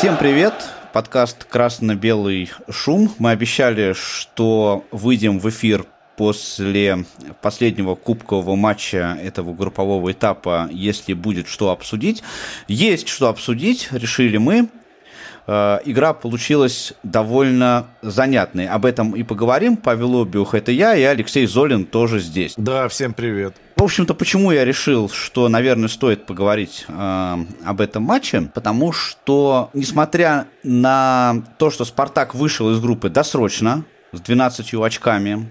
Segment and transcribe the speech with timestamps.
[0.00, 0.54] Всем привет!
[0.94, 3.12] Подкаст «Красно-белый шум».
[3.18, 5.84] Мы обещали, что выйдем в эфир
[6.16, 7.04] после
[7.42, 12.22] последнего кубкового матча этого группового этапа, если будет что обсудить.
[12.66, 14.70] Есть что обсудить, решили мы.
[15.46, 18.68] Э, игра получилась довольно занятной.
[18.68, 19.76] Об этом и поговорим.
[19.76, 22.54] Павел Обиух– это я, и Алексей Золин тоже здесь.
[22.56, 23.54] Да, всем привет.
[23.80, 28.42] В общем-то, почему я решил, что, наверное, стоит поговорить э, об этом матче?
[28.42, 35.50] Потому что, несмотря на то, что «Спартак» вышел из группы досрочно, с 12 очками,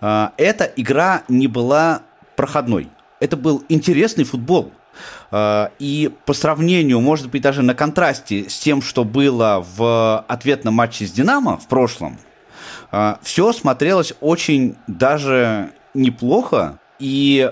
[0.00, 2.02] э, эта игра не была
[2.36, 2.88] проходной.
[3.18, 4.70] Это был интересный футбол.
[5.32, 10.74] Э, и по сравнению, может быть, даже на контрасте с тем, что было в ответном
[10.74, 12.20] матче с «Динамо» в прошлом,
[12.92, 16.78] э, все смотрелось очень даже неплохо.
[17.02, 17.50] И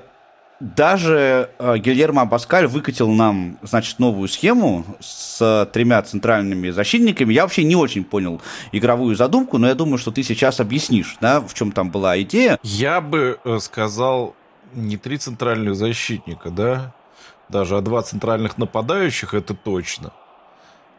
[0.61, 7.35] даже э, Гильермо Абаскаль выкатил нам, значит, новую схему с тремя центральными защитниками.
[7.35, 11.41] Я вообще не очень понял игровую задумку, но я думаю, что ты сейчас объяснишь, да,
[11.41, 12.61] в чем там была идея.
[12.63, 14.37] Я бы э, сказал
[14.73, 16.95] не три центральных защитника, да,
[17.49, 20.13] даже, а два центральных нападающих, это точно.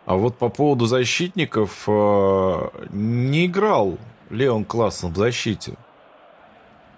[0.05, 3.97] А вот по поводу защитников э, не играл
[4.29, 5.75] Леон Классен в защите.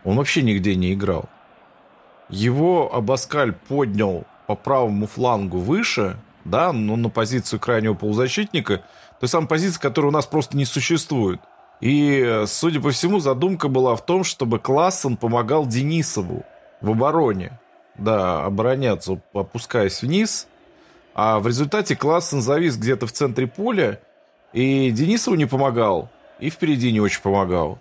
[0.04, 1.30] Он вообще нигде не играл.
[2.34, 8.82] Его Абаскаль поднял по правому флангу выше, да, но на позицию крайнего полузащитника,
[9.20, 11.40] той самой позиции, которая у нас просто не существует.
[11.80, 16.44] И, судя по всему, задумка была в том, чтобы Классен помогал Денисову
[16.82, 17.60] в обороне.
[18.00, 20.48] Да, обороняться, опускаясь вниз.
[21.14, 24.00] А в результате Классен завис где-то в центре поля,
[24.54, 26.10] и Денисову не помогал,
[26.40, 27.78] и впереди не очень помогал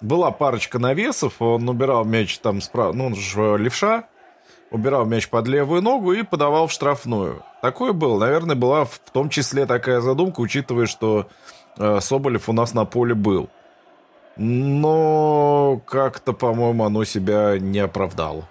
[0.00, 4.04] была парочка навесов, он убирал мяч там справа, ну он же левша,
[4.70, 7.42] убирал мяч под левую ногу и подавал в штрафную.
[7.62, 8.18] Такое было.
[8.18, 11.28] Наверное, была в том числе такая задумка, учитывая, что
[11.78, 13.48] э, Соболев у нас на поле был.
[14.36, 18.48] Но как-то, по-моему, оно себя не оправдало.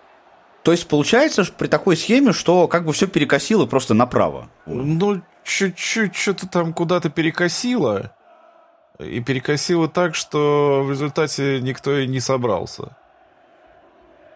[0.64, 4.50] То есть получается при такой схеме, что как бы все перекосило просто направо?
[4.66, 8.16] Ну, чуть-чуть что-то там куда-то перекосило
[9.00, 12.96] и перекосило так, что в результате никто и не собрался.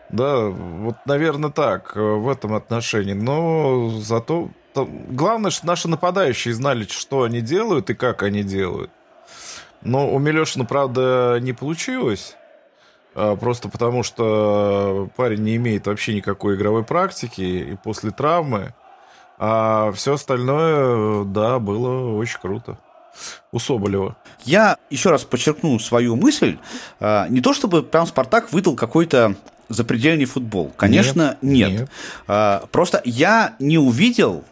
[0.09, 3.13] Да, вот, наверное, так э, в этом отношении.
[3.13, 8.91] Но зато там, главное, что наши нападающие знали, что они делают и как они делают.
[9.81, 12.35] Но у Милешина, правда, не получилось.
[13.13, 18.73] А, просто потому, что парень не имеет вообще никакой игровой практики и после травмы.
[19.37, 22.77] А все остальное, да, было очень круто
[23.51, 24.15] у Соболева.
[24.43, 26.57] Я еще раз подчеркну свою мысль.
[26.99, 29.35] А, не то чтобы прям Спартак выдал какой-то
[29.67, 30.71] запредельный футбол.
[30.75, 31.69] Конечно, нет.
[31.69, 31.79] нет.
[31.81, 31.89] нет.
[32.27, 34.43] А, просто я не увидел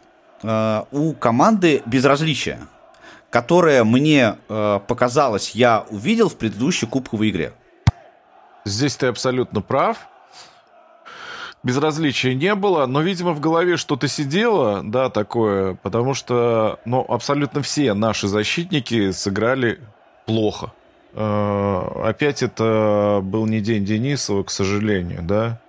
[0.43, 2.59] а, у команды безразличия,
[3.29, 7.53] которое мне показалось, я увидел в предыдущей кубковой игре.
[8.65, 9.97] Здесь ты абсолютно прав
[11.67, 17.61] безразличия не было, но, видимо, в голове что-то сидело, да, такое, потому что, ну, абсолютно
[17.61, 19.81] все наши защитники сыграли
[20.25, 20.71] плохо.
[21.13, 25.59] Э, опять это был не день Денисова, к сожалению, да,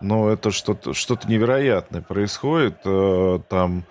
[0.00, 2.76] но это что-то что невероятное происходит.
[2.84, 3.82] Э, там,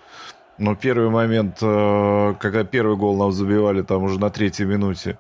[0.58, 5.20] но первый момент, э, когда первый гол нам забивали, там уже на третьей минуте,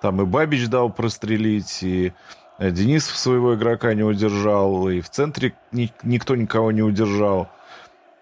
[0.00, 2.12] там и Бабич дал прострелить, и
[2.58, 7.48] Денис своего игрока не удержал, и в центре ни, никто никого не удержал.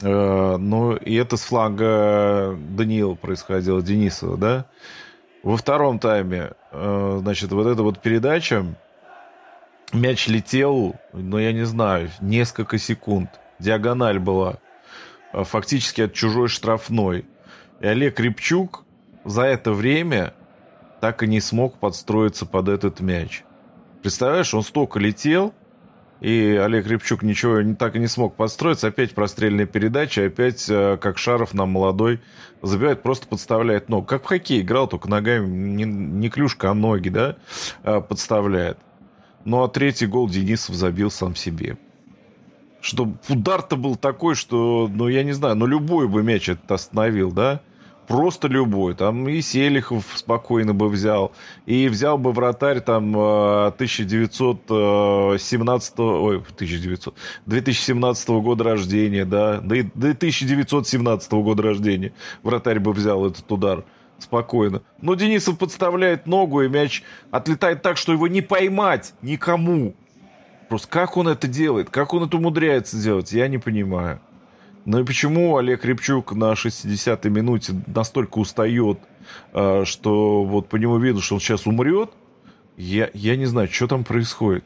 [0.02, 4.66] Э, ну, и это с фланга Даниила происходило, Денисова, да?
[5.42, 8.64] Во втором тайме, э, значит, вот эта вот передача,
[9.92, 13.30] мяч летел, ну, я не знаю, несколько секунд.
[13.58, 14.56] Диагональ была
[15.32, 17.26] фактически от чужой штрафной.
[17.80, 18.84] И Олег Репчук
[19.24, 20.34] за это время
[21.00, 23.44] так и не смог подстроиться под этот мяч.
[24.02, 25.52] Представляешь, он столько летел,
[26.20, 28.88] и Олег Рябчук ничего так и не смог подстроиться.
[28.88, 32.20] Опять прострельная передача, опять э, как Шаров нам молодой
[32.62, 34.06] забивает, просто подставляет ногу.
[34.06, 37.36] Как в хоккей играл, только ногами, не, не клюшка, а ноги, да,
[37.84, 38.78] э, подставляет.
[39.44, 41.78] Ну а третий гол Денисов забил сам себе.
[42.82, 47.32] Что удар-то был такой, что, ну я не знаю, ну любой бы мяч это остановил,
[47.32, 47.60] да?
[48.10, 48.95] Просто любой.
[48.95, 51.30] Там и Селихов спокойно бы взял,
[51.65, 57.15] и взял бы вратарь там 1917, э, ой, 1900,
[57.47, 62.12] 2017 года рождения, да, да и 1917 года рождения
[62.42, 63.84] вратарь бы взял этот удар
[64.18, 64.83] спокойно.
[65.01, 69.95] Но Денисов подставляет ногу, и мяч отлетает так, что его не поймать никому.
[70.68, 74.21] Просто как он это делает, как он это умудряется делать, я не понимаю.
[74.91, 78.98] Ну и почему Олег Рябчук на 60-й минуте настолько устает,
[79.53, 82.10] э, что вот по нему видно, что он сейчас умрет?
[82.77, 84.65] Я, я не знаю, что там происходит.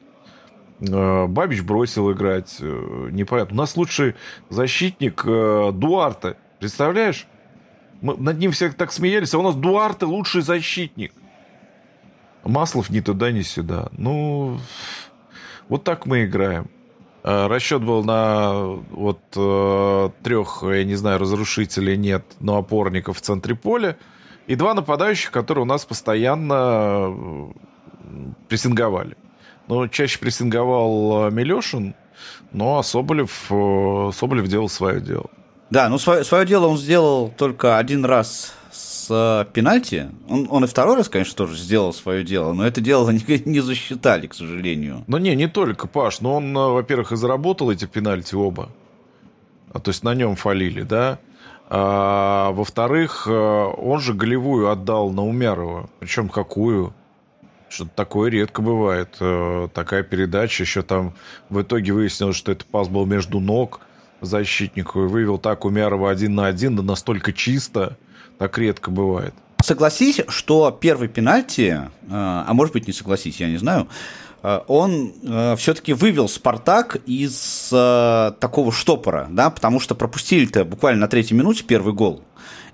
[0.80, 3.54] Э, Бабич бросил играть, э, непонятно.
[3.54, 4.14] У нас лучший
[4.48, 7.26] защитник Дуарте, представляешь?
[8.00, 11.12] Мы над ним все так смеялись, а у нас Дуарте лучший защитник.
[12.44, 13.90] Маслов ни туда, ни сюда.
[13.92, 14.58] Ну,
[15.68, 16.70] вот так мы играем.
[17.24, 18.52] Э, Расчет был на
[18.90, 23.96] вот э, трех, я не знаю, разрушителей нет, но опорников в центре поля.
[24.46, 27.52] И два нападающих, которые у нас постоянно э,
[28.48, 29.16] прессинговали.
[29.68, 31.94] Ну, чаще прессинговал Милешин,
[32.52, 35.30] но Соболев, Соболев делал свое дело.
[35.70, 38.54] Да, ну свое, свое дело он сделал только один раз
[39.04, 40.10] с э, пенальти.
[40.28, 43.60] Он, он и второй раз, конечно, тоже сделал свое дело, но это дело не, не
[43.60, 45.04] засчитали, к сожалению.
[45.06, 46.20] Ну не, не только, Паш.
[46.20, 48.70] Но он, э, во-первых, и заработал эти пенальти оба.
[49.72, 51.18] А, то есть на нем фалили, да?
[51.68, 55.90] А, во-вторых, э, он же голевую отдал на Умярова.
[56.00, 56.94] Причем какую?
[57.68, 59.16] Что-то такое редко бывает.
[59.72, 60.62] Такая передача.
[60.62, 61.14] Еще там
[61.50, 63.80] в итоге выяснилось, что это пас был между ног
[64.24, 67.96] защитнику и вывел так Умярова один на один, да настолько чисто,
[68.38, 69.34] так редко бывает.
[69.62, 73.88] Согласись, что первый пенальти, э, а может быть не согласись, я не знаю,
[74.42, 81.08] э, он э, все-таки вывел Спартак из такого штопора, да, потому что пропустили-то буквально на
[81.08, 82.22] третьей минуте первый гол.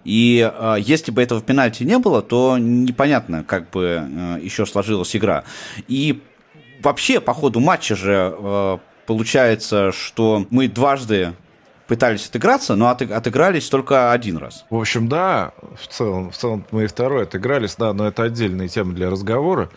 [0.04, 5.14] И э, если бы этого пенальти не было, то непонятно, как бы э, еще сложилась
[5.14, 5.44] игра.
[5.88, 6.22] И
[6.82, 11.34] вообще по ходу матча же э, получается, что мы дважды
[11.90, 14.64] пытались отыграться, но от, отыгрались только один раз.
[14.70, 18.68] В общем, да, в целом, в целом мы и второй отыгрались, да, но это отдельная
[18.68, 19.70] тема для разговора.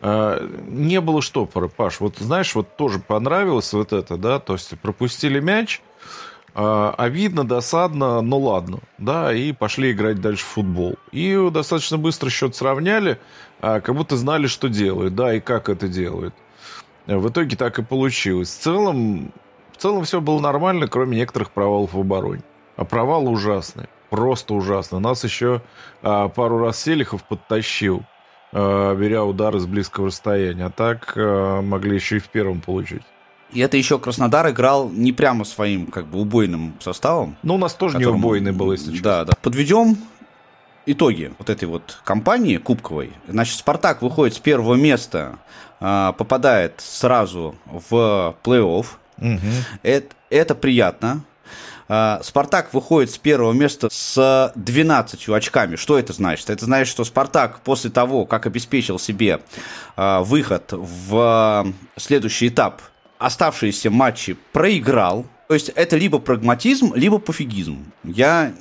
[0.00, 1.98] А, не было штопора, Паш.
[1.98, 5.82] Вот знаешь, вот тоже понравилось вот это, да, то есть пропустили мяч,
[6.54, 10.94] а, обидно, досадно, ну ладно, да, и пошли играть дальше в футбол.
[11.10, 13.18] И достаточно быстро счет сравняли,
[13.60, 16.34] а, как будто знали, что делают, да, и как это делают.
[17.06, 18.50] В итоге так и получилось.
[18.50, 19.32] В целом,
[19.72, 22.42] в целом все было нормально, кроме некоторых провалов в обороне.
[22.76, 23.88] А провалы ужасные.
[24.10, 24.98] Просто ужасно.
[24.98, 25.62] Нас еще
[26.02, 28.02] а, пару раз Селихов подтащил,
[28.52, 30.66] а, беря удары с близкого расстояния.
[30.66, 33.02] А так а, могли еще и в первом получить.
[33.52, 37.36] И это еще Краснодар играл не прямо своим как бы убойным составом.
[37.42, 38.18] Ну, у нас тоже которому...
[38.18, 39.04] не убойный был, если честно.
[39.04, 39.32] Да, да.
[39.40, 39.96] Подведем
[40.86, 43.12] итоги вот этой вот кампании кубковой.
[43.28, 45.38] Значит, Спартак выходит с первого места,
[45.80, 48.86] а, попадает сразу в плей-офф.
[49.18, 49.40] Угу.
[49.82, 51.22] Это, это приятно.
[51.88, 55.76] А, Спартак выходит с первого места с 12 очками.
[55.76, 56.50] Что это значит?
[56.50, 59.40] Это значит, что Спартак после того, как обеспечил себе
[59.96, 61.66] а, выход в
[61.96, 62.82] следующий этап,
[63.18, 65.26] оставшиеся матчи проиграл.
[65.48, 67.84] То есть это либо прагматизм, либо пофигизм.
[68.02, 68.52] Я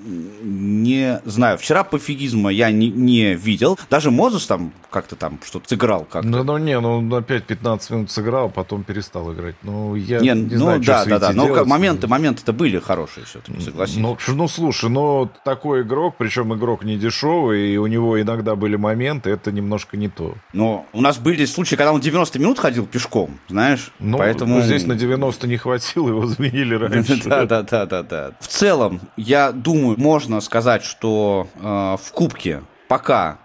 [0.41, 1.57] не знаю.
[1.57, 3.79] Вчера пофигизма я не, не видел.
[3.89, 6.29] Даже Мозес там как-то там что-то сыграл как-то.
[6.29, 9.55] Ну, ну не, ну опять 15 минут сыграл, потом перестал играть.
[9.61, 11.33] Ну, я не, не ну, знаю, да, что да, да.
[11.33, 11.67] Но делать.
[11.67, 13.97] моменты, моменты-то были хорошие все-таки, согласись.
[13.97, 18.77] Ну, ну, слушай, ну такой игрок, причем игрок не дешевый, и у него иногда были
[18.77, 20.35] моменты, это немножко не то.
[20.53, 23.91] Но у нас были случаи, когда он 90 минут ходил пешком, знаешь?
[23.99, 24.55] Ну, поэтому...
[24.55, 27.21] ну здесь на 90 не хватило, его заменили раньше.
[27.25, 28.31] Да, да, да, да, да.
[28.39, 33.37] В целом, я думаю, можно сказать, что э, в Кубке пока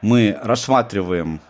[0.00, 1.40] мы рассматриваем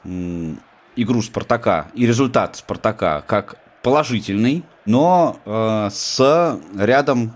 [0.97, 7.33] игру Спартака и результат Спартака как положительный, но э, с рядом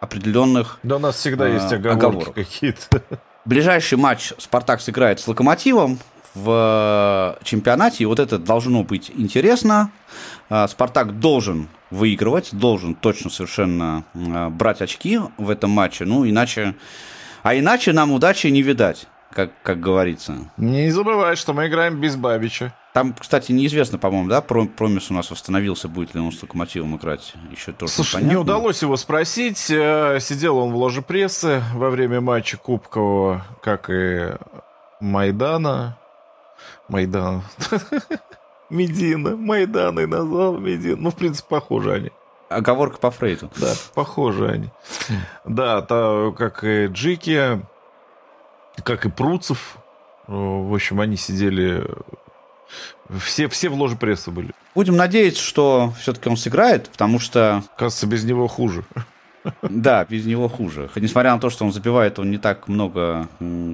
[0.00, 3.02] определенных Да у нас всегда э, есть оговорки какие-то.
[3.44, 5.98] Ближайший матч Спартак сыграет с Локомотивом
[6.34, 9.90] в чемпионате, и вот это должно быть интересно.
[10.50, 16.74] Э, Спартак должен выигрывать, должен точно совершенно э, брать очки в этом матче, ну иначе,
[17.42, 20.36] а иначе нам удачи не видать как, как говорится.
[20.56, 22.72] Не забывай, что мы играем без Бабича.
[22.92, 27.34] Там, кстати, неизвестно, по-моему, да, Промис у нас восстановился, будет ли он с Локомотивом играть,
[27.50, 28.30] еще тоже Слушай, непонятно.
[28.30, 29.68] не удалось его спросить.
[29.70, 34.34] Э, сидел он в ложе прессы во время матча Кубкового, как и
[35.00, 35.98] Майдана.
[36.88, 37.42] Майдана.
[38.70, 39.36] Медина.
[39.36, 40.96] Майдана и назвал Медина.
[40.96, 42.10] Ну, в принципе, похожи они.
[42.48, 43.50] Оговорка по Фрейду.
[43.56, 44.70] Да, похожи они.
[45.44, 47.60] Да, то, как и Джики,
[48.82, 49.76] как и Пруцев.
[50.26, 51.86] В общем, они сидели...
[53.20, 54.52] Все, все в ложе прессы были.
[54.74, 57.62] Будем надеяться, что все-таки он сыграет, потому что...
[57.76, 58.84] Кажется, без него хуже.
[59.62, 60.90] Да, без него хуже.
[60.96, 63.28] Несмотря на то, что он забивает он не так много,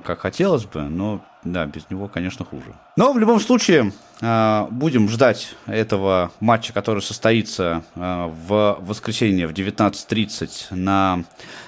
[0.04, 2.74] как хотелось бы, но да, без него, конечно, хуже.
[2.96, 9.52] Но в любом случае, э, будем ждать этого матча, который состоится э, в воскресенье в
[9.52, 11.24] 19.30 на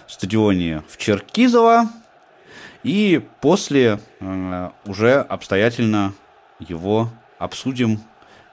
[0.06, 1.88] стадионе в Черкизово.
[2.82, 6.12] И после э, уже обстоятельно
[6.59, 8.00] его обсудим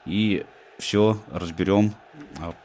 [0.05, 0.45] и
[0.77, 1.93] все разберем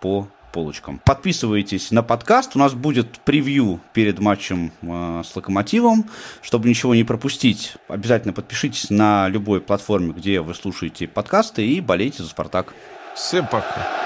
[0.00, 1.00] по полочкам.
[1.04, 2.54] Подписывайтесь на подкаст.
[2.54, 6.08] У нас будет превью перед матчем э, с Локомотивом.
[6.42, 12.22] Чтобы ничего не пропустить, обязательно подпишитесь на любой платформе, где вы слушаете подкасты и болейте
[12.22, 12.72] за Спартак.
[13.16, 14.03] Всем пока.